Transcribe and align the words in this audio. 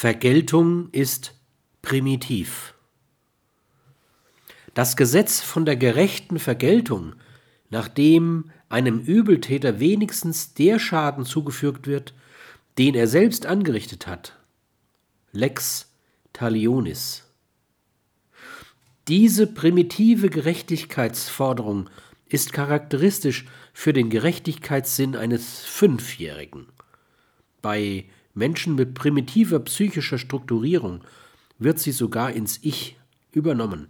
Vergeltung 0.00 0.88
ist 0.92 1.34
primitiv. 1.82 2.72
Das 4.72 4.96
Gesetz 4.96 5.42
von 5.42 5.66
der 5.66 5.76
gerechten 5.76 6.38
Vergeltung, 6.38 7.16
nachdem 7.68 8.50
einem 8.70 9.00
Übeltäter 9.00 9.78
wenigstens 9.78 10.54
der 10.54 10.78
Schaden 10.78 11.26
zugefügt 11.26 11.86
wird, 11.86 12.14
den 12.78 12.94
er 12.94 13.08
selbst 13.08 13.44
angerichtet 13.44 14.06
hat. 14.06 14.38
Lex 15.32 15.92
talionis. 16.32 17.26
Diese 19.06 19.46
primitive 19.46 20.30
Gerechtigkeitsforderung 20.30 21.90
ist 22.26 22.54
charakteristisch 22.54 23.44
für 23.74 23.92
den 23.92 24.08
Gerechtigkeitssinn 24.08 25.14
eines 25.14 25.60
Fünfjährigen. 25.66 26.68
Bei 27.60 28.06
Menschen 28.34 28.74
mit 28.74 28.94
primitiver 28.94 29.60
psychischer 29.60 30.18
Strukturierung 30.18 31.02
wird 31.58 31.78
sie 31.78 31.92
sogar 31.92 32.32
ins 32.32 32.58
Ich 32.62 32.98
übernommen. 33.32 33.88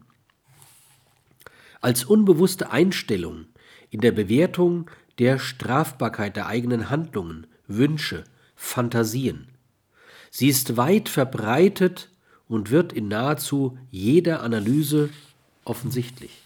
Als 1.81 2.05
unbewusste 2.05 2.71
Einstellung 2.71 3.47
in 3.91 4.01
der 4.01 4.13
Bewertung 4.13 4.91
der 5.19 5.39
Strafbarkeit 5.39 6.37
der 6.37 6.47
eigenen 6.47 6.91
Handlungen, 6.91 7.47
Wünsche, 7.67 8.25
Fantasien. 8.55 9.49
Sie 10.31 10.49
ist 10.49 10.77
weit 10.77 11.09
verbreitet 11.09 12.11
und 12.49 12.71
wird 12.71 12.93
in 12.93 13.09
nahezu 13.09 13.79
jeder 13.91 14.43
Analyse 14.43 15.11
offensichtlich. 15.65 16.43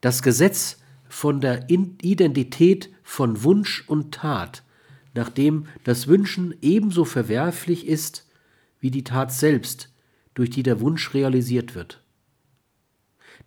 Das 0.00 0.22
Gesetz 0.22 0.78
von 1.08 1.40
der 1.40 1.68
Identität 1.68 2.90
von 3.02 3.42
Wunsch 3.42 3.84
und 3.86 4.12
Tat, 4.12 4.62
nachdem 5.14 5.66
das 5.84 6.06
Wünschen 6.06 6.54
ebenso 6.60 7.04
verwerflich 7.04 7.86
ist 7.86 8.26
wie 8.80 8.90
die 8.90 9.04
Tat 9.04 9.32
selbst, 9.32 9.92
durch 10.34 10.50
die 10.50 10.62
der 10.62 10.80
Wunsch 10.80 11.14
realisiert 11.14 11.74
wird. 11.74 12.02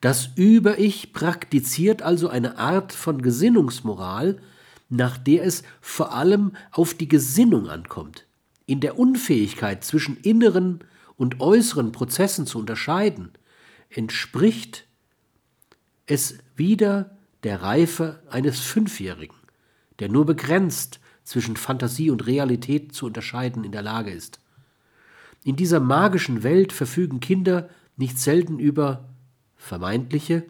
Das 0.01 0.29
Über-Ich 0.35 1.13
praktiziert 1.13 2.01
also 2.01 2.27
eine 2.27 2.57
Art 2.57 2.91
von 2.91 3.21
Gesinnungsmoral, 3.21 4.41
nach 4.89 5.17
der 5.17 5.43
es 5.43 5.63
vor 5.79 6.13
allem 6.13 6.53
auf 6.71 6.93
die 6.93 7.07
Gesinnung 7.07 7.69
ankommt 7.69 8.25
in 8.71 8.79
der 8.79 8.97
Unfähigkeit 8.97 9.83
zwischen 9.83 10.15
inneren 10.17 10.79
und 11.17 11.41
äußeren 11.41 11.91
Prozessen 11.91 12.47
zu 12.47 12.57
unterscheiden, 12.57 13.31
entspricht 13.89 14.85
es 16.05 16.37
wieder 16.55 17.17
der 17.43 17.61
Reife 17.61 18.21
eines 18.29 18.59
Fünfjährigen, 18.59 19.37
der 19.99 20.09
nur 20.09 20.25
begrenzt 20.25 20.99
zwischen 21.23 21.57
Fantasie 21.57 22.09
und 22.09 22.25
Realität 22.25 22.93
zu 22.93 23.05
unterscheiden 23.05 23.63
in 23.63 23.71
der 23.71 23.81
Lage 23.81 24.11
ist. 24.11 24.39
In 25.43 25.55
dieser 25.55 25.79
magischen 25.79 26.43
Welt 26.43 26.71
verfügen 26.73 27.19
Kinder 27.19 27.69
nicht 27.97 28.19
selten 28.19 28.59
über 28.59 29.09
vermeintliche 29.55 30.43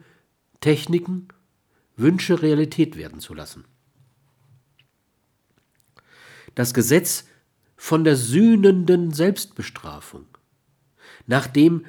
Techniken, 0.60 1.28
Wünsche 1.96 2.40
Realität 2.40 2.96
werden 2.96 3.20
zu 3.20 3.34
lassen. 3.34 3.64
Das 6.54 6.72
Gesetz 6.72 7.26
von 7.76 8.04
der 8.04 8.16
sühnenden 8.16 9.12
Selbstbestrafung, 9.12 10.26
nachdem 11.26 11.84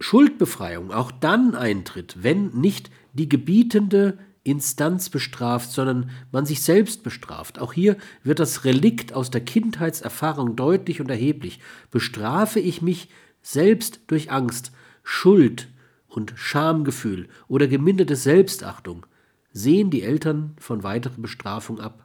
Schuldbefreiung 0.00 0.92
auch 0.92 1.10
dann 1.10 1.54
eintritt, 1.54 2.16
wenn 2.22 2.48
nicht 2.50 2.90
die 3.12 3.28
gebietende 3.28 4.18
Instanz 4.44 5.10
bestraft, 5.10 5.70
sondern 5.70 6.10
man 6.30 6.46
sich 6.46 6.62
selbst 6.62 7.02
bestraft. 7.02 7.58
Auch 7.58 7.72
hier 7.72 7.96
wird 8.22 8.38
das 8.38 8.64
Relikt 8.64 9.12
aus 9.12 9.30
der 9.30 9.40
Kindheitserfahrung 9.40 10.54
deutlich 10.54 11.00
und 11.00 11.10
erheblich. 11.10 11.60
Bestrafe 11.90 12.60
ich 12.60 12.82
mich 12.82 13.08
selbst 13.42 14.00
durch 14.06 14.30
Angst, 14.30 14.72
Schuld 15.02 15.68
und 16.06 16.32
Schamgefühl 16.36 17.28
oder 17.48 17.66
geminderte 17.66 18.16
Selbstachtung, 18.16 19.06
sehen 19.52 19.90
die 19.90 20.02
Eltern 20.02 20.54
von 20.58 20.82
weiterer 20.82 21.18
Bestrafung 21.18 21.80
ab. 21.80 22.04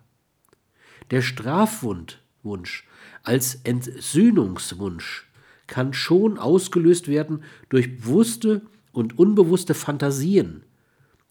Der 1.11 1.21
Strafwund 1.21 2.21
Wunsch, 2.43 2.87
als 3.23 3.55
Entsühnungswunsch 3.63 5.27
kann 5.71 5.93
schon 5.93 6.37
ausgelöst 6.37 7.07
werden 7.07 7.43
durch 7.69 7.95
bewusste 7.95 8.61
und 8.91 9.17
unbewusste 9.17 9.73
Fantasien. 9.73 10.63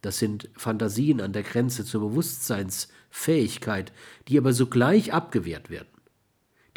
Das 0.01 0.19
sind 0.19 0.49
Fantasien 0.57 1.21
an 1.21 1.35
der 1.35 1.43
Grenze 1.43 1.85
zur 1.85 2.01
Bewusstseinsfähigkeit, 2.09 3.93
die 4.29 4.39
aber 4.39 4.55
sogleich 4.55 5.13
abgewehrt 5.13 5.69
werden. 5.69 5.91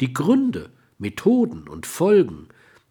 Die 0.02 0.12
Gründe, 0.12 0.72
Methoden 0.98 1.66
und 1.66 1.86
Folgen 1.86 2.48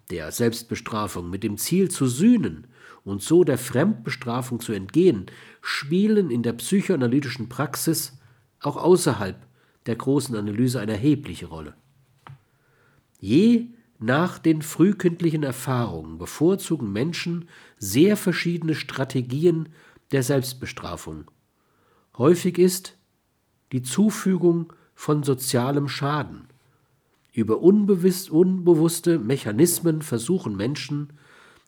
der 0.10 0.32
Selbstbestrafung 0.32 1.30
mit 1.30 1.44
dem 1.44 1.60
Ziel 1.60 1.92
zu 1.92 2.08
sühnen 2.08 2.66
und 3.04 3.22
so 3.22 3.44
der 3.44 3.60
Fremdbestrafung 3.60 4.60
zu 4.60 4.74
entgehen, 4.74 5.28
spielen 5.62 6.32
in 6.32 6.42
der 6.42 6.54
psychoanalytischen 6.54 7.48
Praxis 7.48 8.18
auch 8.60 8.78
außerhalb 8.78 9.38
der 9.86 9.98
großen 9.98 10.36
Analyse 10.36 10.80
eine 10.80 10.94
erhebliche 10.94 11.46
Rolle. 11.46 11.76
Je 13.20 13.68
nach 14.04 14.38
den 14.38 14.62
frühkindlichen 14.62 15.44
Erfahrungen 15.44 16.18
bevorzugen 16.18 16.92
Menschen 16.92 17.48
sehr 17.78 18.18
verschiedene 18.18 18.76
Strategien 18.76 19.70
der 20.12 20.24
Selbstbestrafung. 20.24 21.32
Häufig 22.18 22.58
ist 22.58 22.98
die 23.72 23.82
Zufügung 23.82 24.74
von 24.94 25.24
sozialem 25.24 25.88
Schaden. 25.88 26.48
Über 27.32 27.60
unbewusste 27.62 29.20
Mechanismen 29.20 30.02
versuchen 30.02 30.56
Menschen, 30.56 31.14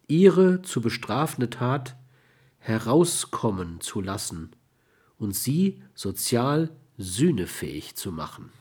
ihre 0.08 0.62
zu 0.62 0.82
bestrafende 0.82 1.50
Tat 1.50 1.96
herauskommen 2.60 3.80
zu 3.80 4.02
lassen 4.02 4.52
und 5.18 5.36
sie 5.36 5.82
sozial 5.94 6.70
sühnefähig 6.98 7.96
zu 7.96 8.12
machen. 8.12 8.52